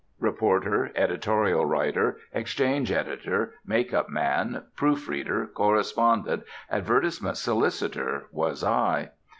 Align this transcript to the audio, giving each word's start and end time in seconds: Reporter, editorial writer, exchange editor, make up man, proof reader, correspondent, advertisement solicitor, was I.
Reporter, 0.19 0.91
editorial 0.95 1.63
writer, 1.63 2.17
exchange 2.33 2.91
editor, 2.91 3.53
make 3.63 3.93
up 3.93 4.09
man, 4.09 4.63
proof 4.75 5.07
reader, 5.07 5.45
correspondent, 5.45 6.41
advertisement 6.71 7.37
solicitor, 7.37 8.25
was 8.31 8.63
I. 8.63 9.11